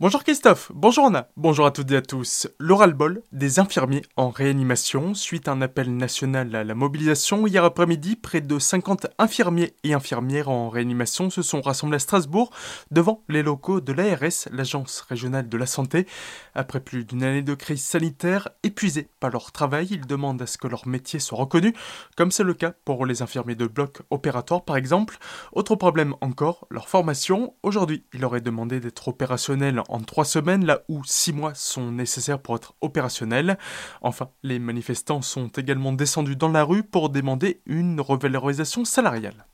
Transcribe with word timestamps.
Bonjour 0.00 0.22
Christophe, 0.22 0.70
bonjour 0.72 1.06
Anna, 1.06 1.28
bonjour 1.36 1.66
à 1.66 1.72
toutes 1.72 1.90
et 1.90 1.96
à 1.96 2.02
tous. 2.02 2.46
L'oral 2.60 2.94
bol 2.94 3.20
des 3.32 3.58
infirmiers 3.58 4.02
en 4.16 4.30
réanimation 4.30 5.12
suite 5.12 5.48
à 5.48 5.50
un 5.50 5.60
appel 5.60 5.96
national 5.96 6.54
à 6.54 6.62
la 6.62 6.76
mobilisation. 6.76 7.48
Hier 7.48 7.64
après-midi, 7.64 8.14
près 8.14 8.40
de 8.40 8.58
50 8.60 9.08
infirmiers 9.18 9.74
et 9.82 9.94
infirmières 9.94 10.50
en 10.50 10.68
réanimation 10.68 11.30
se 11.30 11.42
sont 11.42 11.60
rassemblés 11.60 11.96
à 11.96 11.98
Strasbourg 11.98 12.50
devant 12.92 13.24
les 13.28 13.42
locaux 13.42 13.80
de 13.80 13.92
l'ARS, 13.92 14.48
l'Agence 14.52 15.00
régionale 15.00 15.48
de 15.48 15.56
la 15.56 15.66
santé. 15.66 16.06
Après 16.54 16.78
plus 16.78 17.04
d'une 17.04 17.24
année 17.24 17.42
de 17.42 17.54
crise 17.54 17.82
sanitaire, 17.82 18.50
épuisés 18.62 19.08
par 19.18 19.30
leur 19.30 19.50
travail, 19.50 19.88
ils 19.90 20.06
demandent 20.06 20.40
à 20.40 20.46
ce 20.46 20.58
que 20.58 20.68
leur 20.68 20.86
métier 20.86 21.18
soit 21.18 21.38
reconnu, 21.38 21.74
comme 22.16 22.30
c'est 22.30 22.44
le 22.44 22.54
cas 22.54 22.72
pour 22.84 23.04
les 23.04 23.20
infirmiers 23.20 23.56
de 23.56 23.66
bloc 23.66 24.02
opératoire 24.10 24.64
par 24.64 24.76
exemple. 24.76 25.18
Autre 25.50 25.74
problème 25.74 26.14
encore, 26.20 26.68
leur 26.70 26.88
formation. 26.88 27.54
Aujourd'hui, 27.64 28.04
il 28.14 28.20
leur 28.20 28.36
est 28.36 28.40
demandé 28.40 28.78
d'être 28.78 29.08
opérationnels 29.08 29.82
en 29.88 30.00
trois 30.00 30.24
semaines, 30.24 30.64
là 30.64 30.82
où 30.88 31.02
six 31.04 31.32
mois 31.32 31.54
sont 31.54 31.90
nécessaires 31.90 32.38
pour 32.38 32.56
être 32.56 32.74
opérationnels. 32.80 33.58
Enfin, 34.02 34.30
les 34.42 34.58
manifestants 34.58 35.22
sont 35.22 35.48
également 35.48 35.92
descendus 35.92 36.36
dans 36.36 36.50
la 36.50 36.64
rue 36.64 36.82
pour 36.82 37.10
demander 37.10 37.62
une 37.66 38.00
revalorisation 38.00 38.84
salariale. 38.84 39.47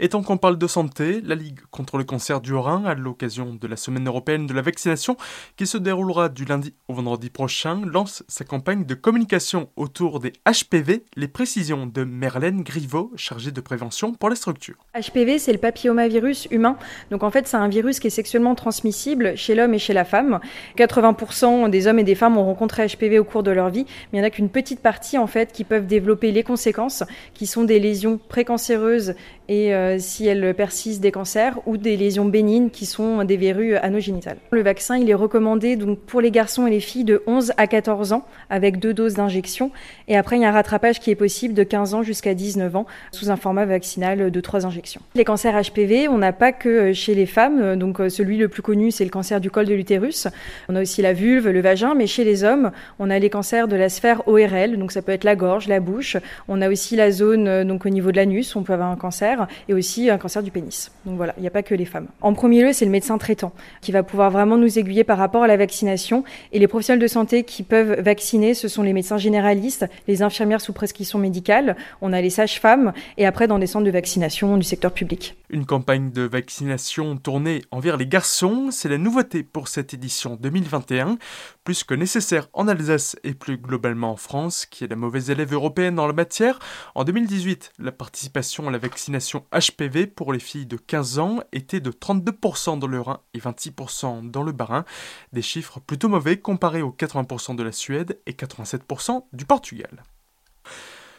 Et 0.00 0.08
tant 0.08 0.22
qu'on 0.22 0.36
parle 0.36 0.58
de 0.58 0.66
santé, 0.66 1.20
la 1.22 1.34
Ligue 1.34 1.60
contre 1.70 1.98
le 1.98 2.04
cancer 2.04 2.40
du 2.40 2.54
Rhin, 2.54 2.84
à 2.84 2.94
l'occasion 2.94 3.54
de 3.54 3.66
la 3.66 3.76
semaine 3.76 4.06
européenne 4.06 4.46
de 4.46 4.54
la 4.54 4.62
vaccination, 4.62 5.16
qui 5.56 5.66
se 5.66 5.78
déroulera 5.78 6.28
du 6.28 6.44
lundi 6.44 6.74
au 6.88 6.94
vendredi 6.94 7.30
prochain, 7.30 7.82
lance 7.84 8.24
sa 8.28 8.44
campagne 8.44 8.84
de 8.84 8.94
communication 8.94 9.68
autour 9.76 10.20
des 10.20 10.32
HPV, 10.46 11.04
les 11.16 11.28
précisions 11.28 11.86
de 11.86 12.04
Merlène 12.04 12.62
Griveau, 12.62 13.12
chargée 13.16 13.52
de 13.52 13.60
prévention 13.60 14.12
pour 14.14 14.30
les 14.30 14.36
structures. 14.36 14.76
HPV, 14.94 15.38
c'est 15.38 15.52
le 15.52 15.58
papillomavirus 15.58 16.48
humain. 16.50 16.76
Donc 17.10 17.22
en 17.22 17.30
fait, 17.30 17.46
c'est 17.46 17.56
un 17.56 17.68
virus 17.68 18.00
qui 18.00 18.08
est 18.08 18.10
sexuellement 18.10 18.54
transmissible 18.54 19.36
chez 19.36 19.54
l'homme 19.54 19.74
et 19.74 19.78
chez 19.78 19.92
la 19.92 20.04
femme. 20.04 20.40
80% 20.76 21.70
des 21.70 21.86
hommes 21.86 21.98
et 21.98 22.04
des 22.04 22.14
femmes 22.14 22.36
ont 22.36 22.44
rencontré 22.44 22.86
HPV 22.86 23.18
au 23.18 23.24
cours 23.24 23.42
de 23.42 23.50
leur 23.50 23.70
vie, 23.70 23.86
mais 24.12 24.18
il 24.18 24.20
n'y 24.20 24.24
en 24.24 24.26
a 24.26 24.30
qu'une 24.30 24.50
petite 24.50 24.80
partie 24.80 25.18
en 25.18 25.26
fait 25.26 25.52
qui 25.52 25.64
peuvent 25.64 25.86
développer 25.86 26.32
les 26.32 26.42
conséquences, 26.42 27.04
qui 27.34 27.46
sont 27.46 27.64
des 27.64 27.78
lésions 27.78 28.18
précancéreuses 28.18 29.14
et 29.48 29.74
euh, 29.74 29.83
si 29.98 30.26
elles 30.26 30.54
persistent 30.54 31.02
des 31.02 31.12
cancers 31.12 31.58
ou 31.66 31.76
des 31.76 31.96
lésions 31.96 32.24
bénignes 32.24 32.70
qui 32.70 32.86
sont 32.86 33.24
des 33.24 33.36
verrues 33.36 33.76
anogénitales. 33.76 34.36
Le 34.50 34.62
vaccin, 34.62 34.96
il 34.96 35.08
est 35.08 35.14
recommandé 35.14 35.76
donc 35.76 35.98
pour 35.98 36.20
les 36.20 36.30
garçons 36.30 36.66
et 36.66 36.70
les 36.70 36.80
filles 36.80 37.04
de 37.04 37.22
11 37.26 37.52
à 37.56 37.66
14 37.66 38.12
ans 38.12 38.26
avec 38.50 38.78
deux 38.78 38.94
doses 38.94 39.14
d'injection 39.14 39.70
et 40.08 40.16
après 40.16 40.36
il 40.36 40.42
y 40.42 40.44
a 40.44 40.48
un 40.48 40.52
rattrapage 40.52 41.00
qui 41.00 41.10
est 41.10 41.14
possible 41.14 41.54
de 41.54 41.62
15 41.62 41.94
ans 41.94 42.02
jusqu'à 42.02 42.34
19 42.34 42.76
ans 42.76 42.86
sous 43.12 43.30
un 43.30 43.36
format 43.36 43.64
vaccinal 43.64 44.30
de 44.30 44.40
3 44.40 44.66
injections. 44.66 45.00
Les 45.14 45.24
cancers 45.24 45.54
HPV, 45.60 46.08
on 46.08 46.18
n'a 46.18 46.32
pas 46.32 46.52
que 46.52 46.92
chez 46.92 47.14
les 47.14 47.26
femmes, 47.26 47.76
donc 47.76 48.00
celui 48.08 48.36
le 48.36 48.48
plus 48.48 48.62
connu 48.62 48.90
c'est 48.90 49.04
le 49.04 49.10
cancer 49.10 49.40
du 49.40 49.50
col 49.50 49.66
de 49.66 49.74
l'utérus. 49.74 50.28
On 50.68 50.76
a 50.76 50.82
aussi 50.82 51.02
la 51.02 51.12
vulve, 51.12 51.48
le 51.48 51.60
vagin, 51.60 51.94
mais 51.94 52.06
chez 52.06 52.24
les 52.24 52.44
hommes, 52.44 52.70
on 52.98 53.10
a 53.10 53.18
les 53.18 53.30
cancers 53.30 53.68
de 53.68 53.76
la 53.76 53.88
sphère 53.88 54.26
ORL, 54.28 54.76
donc 54.76 54.92
ça 54.92 55.02
peut 55.02 55.12
être 55.12 55.24
la 55.24 55.36
gorge, 55.36 55.68
la 55.68 55.80
bouche. 55.80 56.16
On 56.48 56.60
a 56.60 56.68
aussi 56.68 56.96
la 56.96 57.10
zone 57.10 57.64
donc 57.64 57.86
au 57.86 57.88
niveau 57.88 58.12
de 58.12 58.16
l'anus, 58.16 58.56
on 58.56 58.62
peut 58.62 58.72
avoir 58.72 58.90
un 58.90 58.96
cancer 58.96 59.46
aussi 59.74 60.10
un 60.10 60.18
cancer 60.18 60.42
du 60.42 60.50
pénis. 60.50 60.90
Donc 61.04 61.16
voilà, 61.16 61.34
il 61.36 61.40
n'y 61.40 61.46
a 61.46 61.50
pas 61.50 61.62
que 61.62 61.74
les 61.74 61.84
femmes. 61.84 62.06
En 62.20 62.32
premier 62.32 62.62
lieu, 62.62 62.72
c'est 62.72 62.84
le 62.84 62.90
médecin 62.90 63.18
traitant 63.18 63.52
qui 63.80 63.92
va 63.92 64.02
pouvoir 64.02 64.30
vraiment 64.30 64.56
nous 64.56 64.78
aiguiller 64.78 65.04
par 65.04 65.18
rapport 65.18 65.42
à 65.42 65.46
la 65.46 65.56
vaccination. 65.56 66.24
Et 66.52 66.58
les 66.58 66.68
professionnels 66.68 67.02
de 67.02 67.06
santé 67.06 67.44
qui 67.44 67.62
peuvent 67.62 68.00
vacciner, 68.00 68.54
ce 68.54 68.68
sont 68.68 68.82
les 68.82 68.92
médecins 68.92 69.18
généralistes, 69.18 69.86
les 70.08 70.22
infirmières 70.22 70.60
sous 70.60 70.72
prescription 70.72 71.18
médicale, 71.18 71.76
on 72.00 72.12
a 72.12 72.20
les 72.20 72.30
sages-femmes 72.30 72.92
et 73.16 73.26
après 73.26 73.46
dans 73.46 73.58
des 73.58 73.66
centres 73.66 73.84
de 73.84 73.90
vaccination 73.90 74.56
du 74.56 74.64
secteur 74.64 74.92
public. 74.92 75.36
Une 75.50 75.66
campagne 75.66 76.10
de 76.10 76.22
vaccination 76.22 77.16
tournée 77.16 77.62
envers 77.70 77.96
les 77.96 78.06
garçons, 78.06 78.68
c'est 78.70 78.88
la 78.88 78.98
nouveauté 78.98 79.42
pour 79.42 79.68
cette 79.68 79.94
édition 79.94 80.36
2021, 80.40 81.18
plus 81.62 81.84
que 81.84 81.94
nécessaire 81.94 82.48
en 82.52 82.68
Alsace 82.68 83.16
et 83.24 83.34
plus 83.34 83.56
globalement 83.56 84.12
en 84.12 84.16
France, 84.16 84.66
qui 84.66 84.84
est 84.84 84.88
la 84.88 84.96
mauvaise 84.96 85.30
élève 85.30 85.52
européenne 85.52 85.94
dans 85.94 86.06
la 86.06 86.12
matière. 86.12 86.58
En 86.94 87.04
2018, 87.04 87.72
la 87.78 87.92
participation 87.92 88.68
à 88.68 88.70
la 88.70 88.78
vaccination 88.78 89.44
HPV 89.70 90.06
pour 90.06 90.32
les 90.32 90.38
filles 90.38 90.66
de 90.66 90.76
15 90.76 91.18
ans 91.18 91.40
était 91.52 91.80
de 91.80 91.90
32% 91.90 92.78
dans 92.78 92.86
le 92.86 93.00
Rhin 93.00 93.20
et 93.32 93.38
26% 93.38 94.30
dans 94.30 94.42
le 94.42 94.52
Bas-Rhin, 94.52 94.84
des 95.32 95.42
chiffres 95.42 95.80
plutôt 95.80 96.08
mauvais 96.08 96.38
comparés 96.38 96.82
aux 96.82 96.92
80% 96.92 97.56
de 97.56 97.62
la 97.62 97.72
Suède 97.72 98.20
et 98.26 98.32
87% 98.32 99.24
du 99.32 99.44
Portugal. 99.44 100.02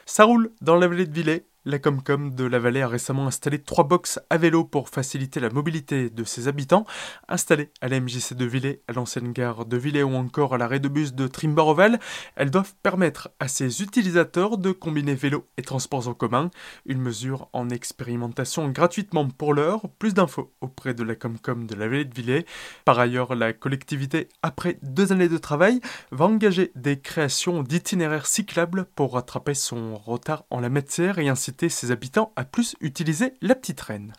Ça 0.06 0.26
roule 0.26 0.52
dans 0.62 0.76
la 0.76 0.88
vallée 0.88 1.08
de 1.08 1.14
Villers 1.14 1.46
la 1.66 1.80
Comcom 1.80 2.30
de 2.30 2.46
la 2.46 2.60
Vallée 2.60 2.84
a 2.84 2.88
récemment 2.88 3.26
installé 3.26 3.60
trois 3.60 3.86
boxes 3.86 4.20
à 4.30 4.38
vélo 4.38 4.64
pour 4.64 4.88
faciliter 4.88 5.40
la 5.40 5.50
mobilité 5.50 6.12
de 6.12 6.24
ses 6.24 6.48
habitants. 6.48 6.86
Installées 7.28 7.72
à 7.82 7.88
la 7.88 8.00
MJC 8.00 8.36
de 8.36 8.46
Villers, 8.46 8.82
à 8.88 8.94
l'ancienne 8.94 9.34
gare 9.34 9.66
de 9.66 9.76
Villers 9.76 10.04
ou 10.04 10.14
encore 10.14 10.54
à 10.54 10.60
l'arrêt 10.60 10.80
de 10.80 10.88
bus 10.88 11.16
de 11.16 11.28
Trimbaroval, 11.28 12.00
elles 12.36 12.52
doivent 12.52 12.76
permettre 12.84 13.30
à 13.40 13.48
ses 13.48 13.82
utilisateurs 13.82 14.60
de 14.60 14.72
combiner 14.72 15.16
vélo 15.16 15.48
et 15.58 15.64
transports 15.64 16.08
en 16.08 16.14
commun. 16.14 16.52
Une 16.86 17.02
mesure 17.02 17.50
en 17.52 17.70
expérimentation 17.72 18.70
gratuitement 18.70 19.28
pour 19.28 19.56
l'heure. 19.56 19.90
Plus 19.98 20.14
d'infos 20.14 20.54
auprès 20.62 20.94
de 20.94 21.04
la 21.04 21.16
Comcom 21.16 21.66
de 21.66 21.74
la 21.74 21.88
Vallée 21.88 22.06
de 22.06 22.14
Villers. 22.14 22.46
Par 22.86 23.00
ailleurs, 23.00 23.34
la 23.34 23.54
collectivité, 23.54 24.30
après 24.44 24.78
deux 24.84 25.12
années 25.12 25.30
de 25.30 25.38
travail, 25.40 25.82
va 26.12 26.26
engager 26.26 26.72
des 26.76 27.00
créations 27.00 27.64
d'itinéraires 27.64 28.28
cyclables 28.28 28.86
pour 28.94 29.14
rattraper 29.14 29.56
son 29.56 29.98
retard 29.98 30.46
en 30.52 30.60
la 30.60 30.70
matière 30.70 31.18
et 31.18 31.28
ainsi 31.28 31.55
ses 31.70 31.92
habitants 31.92 32.32
à 32.36 32.46
plus 32.46 32.76
utiliser 32.82 33.34
la 33.42 33.56
petite 33.56 33.82
reine. 33.82 34.14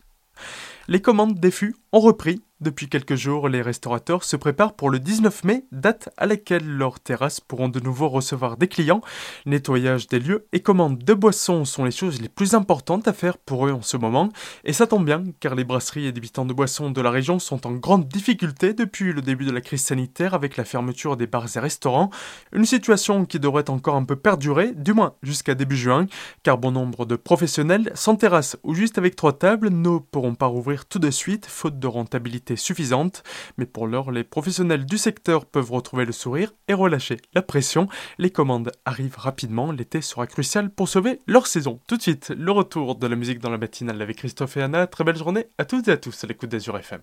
Les 0.89 1.01
commandes 1.01 1.39
des 1.39 1.51
fûts 1.51 1.77
ont 1.93 2.01
repris 2.01 2.43
depuis 2.63 2.89
quelques 2.89 3.17
jours, 3.17 3.51
les 3.51 3.61
restaurateurs 3.61 4.25
se 4.25 4.35
préparent 4.35 4.73
pour 4.73 4.89
le 4.89 4.99
19 4.99 5.45
mai, 5.45 5.67
date 5.73 6.09
à 6.17 6.25
laquelle 6.25 6.67
leurs 6.67 7.01
terrasses 7.01 7.39
pourront 7.39 7.69
de 7.69 7.81
nouveau 7.81 8.09
recevoir 8.09 8.57
des 8.57 8.67
clients. 8.67 9.03
Nettoyage 9.45 10.07
des 10.07 10.21
lieux 10.21 10.47
et 10.55 10.61
commandes 10.61 10.99
de 10.99 11.13
boissons 11.13 11.67
sont 11.67 11.85
les 11.85 11.91
choses 11.91 12.23
les 12.23 12.31
plus 12.31 12.55
importantes 12.55 13.09
à 13.09 13.13
faire 13.13 13.37
pour 13.37 13.67
eux 13.67 13.73
en 13.73 13.83
ce 13.83 13.99
moment. 13.99 14.31
Et 14.65 14.73
ça 14.73 14.87
tombe 14.87 15.05
bien, 15.05 15.25
car 15.39 15.55
les 15.55 15.65
brasseries 15.65 16.07
et 16.07 16.13
débitants 16.13 16.47
de 16.47 16.55
boissons 16.55 16.91
de 16.91 17.01
la 17.03 17.11
région 17.11 17.39
sont 17.39 17.67
en 17.67 17.73
grande 17.73 18.09
difficulté 18.09 18.73
depuis 18.73 19.13
le 19.13 19.21
début 19.21 19.45
de 19.45 19.53
la 19.53 19.61
crise 19.61 19.85
sanitaire 19.85 20.33
avec 20.33 20.57
la 20.57 20.65
fermeture 20.65 21.19
des 21.19 21.27
bars 21.27 21.55
et 21.55 21.61
restaurants. 21.61 22.09
Une 22.55 22.65
situation 22.65 23.27
qui 23.27 23.39
devrait 23.39 23.69
encore 23.69 23.97
un 23.97 24.05
peu 24.05 24.17
perdurer, 24.17 24.73
du 24.73 24.95
moins 24.95 25.13
jusqu'à 25.23 25.55
début 25.55 25.77
juin, 25.77 26.07
car 26.43 26.57
bon 26.57 26.73
nombre 26.73 27.05
de 27.05 27.17
professionnels 27.17 27.93
sans 27.95 28.17
terrasse 28.17 28.57
ou 28.63 28.73
juste 28.73 28.97
avec 28.97 29.15
trois 29.15 29.35
tables 29.35 29.69
ne 29.69 29.99
pourront 29.99 30.35
pas 30.35 30.47
rouvrir 30.47 30.87
tout 30.87 30.99
de 30.99 31.11
suite, 31.11 31.45
faute 31.45 31.79
de 31.79 31.87
rentabilité 31.87 32.46
suffisante, 32.55 33.25
mais 33.57 33.67
pour 33.67 33.89
l'heure, 33.89 34.13
les 34.13 34.23
professionnels 34.23 34.87
du 34.87 34.99
secteur 34.99 35.47
peuvent 35.47 35.73
retrouver 35.73 36.05
le 36.05 36.13
sourire 36.13 36.53
et 36.69 36.75
relâcher 36.75 37.17
la 37.35 37.43
pression. 37.43 37.89
Les 38.19 38.31
commandes 38.31 38.71
arrivent 38.85 39.19
rapidement, 39.19 39.73
l'été 39.73 40.01
sera 40.01 40.29
crucial 40.29 40.71
pour 40.71 40.89
sauver 40.89 41.21
leur 41.27 41.49
saison. 41.49 41.81
Tout 41.89 41.97
de 41.97 42.03
suite, 42.03 42.33
le 42.37 42.53
retour 42.53 42.95
de 42.95 43.07
la 43.09 43.17
musique 43.17 43.41
dans 43.41 43.51
la 43.51 43.59
matinale 43.59 44.01
avec 44.01 44.19
Christophe 44.19 44.57
et 44.57 44.63
Anna. 44.63 44.87
Très 44.87 45.03
belle 45.03 45.17
journée 45.17 45.47
à 45.59 45.65
toutes 45.65 45.89
et 45.89 45.93
à 45.93 45.97
tous 45.97 46.23
à 46.23 46.29
l'écoute 46.29 46.51
d'Azur 46.51 46.79
FM. 46.79 47.01